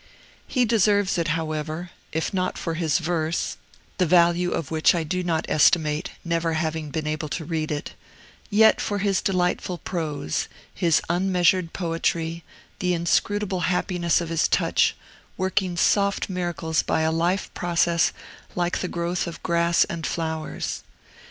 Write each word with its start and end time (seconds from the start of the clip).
He 0.47 0.65
deserves 0.65 1.19
it, 1.19 1.27
however, 1.27 1.91
if 2.11 2.33
not 2.33 2.57
for 2.57 2.73
his 2.73 2.97
verse 2.97 3.57
(the 3.99 4.05
value 4.07 4.49
of 4.49 4.71
which 4.71 4.95
I 4.95 5.03
do 5.03 5.21
not 5.21 5.45
estimate, 5.47 6.09
never 6.25 6.53
having 6.53 6.89
been 6.89 7.05
able 7.05 7.29
to 7.29 7.45
read 7.45 7.71
it), 7.71 7.93
yet 8.49 8.81
for 8.81 8.97
his 8.97 9.21
delightful 9.21 9.77
prose, 9.77 10.47
his 10.73 11.03
unmeasured 11.07 11.71
poetry, 11.71 12.43
the 12.79 12.95
inscrutable 12.95 13.59
happiness 13.69 14.19
of 14.21 14.29
his 14.29 14.47
touch, 14.47 14.95
working 15.37 15.77
soft 15.77 16.29
miracles 16.31 16.81
by 16.81 17.01
a 17.01 17.11
life 17.11 17.53
process 17.53 18.11
like 18.55 18.79
the 18.79 18.87
growth 18.87 19.27
of 19.27 19.43
grass 19.43 19.83
and 19.83 20.07
flowers. 20.07 20.81